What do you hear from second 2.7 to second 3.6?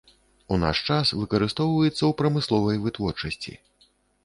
вытворчасці.